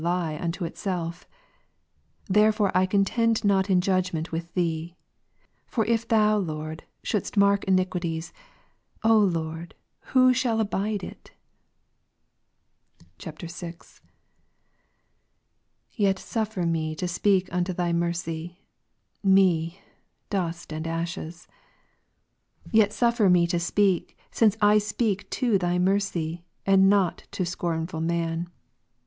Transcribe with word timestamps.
l3of 0.01 1.25
foi'e 2.31 2.71
I 2.73 2.87
contend 2.87 3.45
not 3.45 3.69
in 3.69 3.81
judgment 3.81 4.31
with 4.31 4.51
Thee; 4.55 4.95
for 5.67 5.85
if 5.85 6.07
Thou, 6.07 6.39
3 6.39 6.47
Lord, 6.47 6.83
shouldest 7.03 7.37
mark 7.37 7.63
iniquities, 7.65 8.33
Lord, 9.05 9.75
who 10.05 10.33
shall 10.33 10.59
abide 10.59 11.03
it? 11.03 11.33
[VI.] 13.23 13.45
7. 13.47 13.77
Yet 15.91 16.17
suffer 16.17 16.63
meto 16.65 17.05
speak 17.07 17.47
unto 17.53 17.71
Thy 17.71 17.93
mercy, 17.93 18.57
me, 19.21 19.81
f/?«5/ 20.33 20.77
and 20.77 20.83
Gen. 20.85 20.93
18, 20.93 20.99
ashes. 20.99 21.47
Yet 22.71 22.91
suffer 22.91 23.29
me 23.29 23.45
to 23.45 23.59
speak, 23.59 24.17
since 24.31 24.57
I 24.63 24.79
speak 24.79 25.29
to 25.29 25.59
Thy 25.59 25.77
mercy, 25.77 26.43
and 26.65 26.89
not 26.89 27.27
to 27.33 27.45
scornful 27.45 28.01
man. 28.01 28.49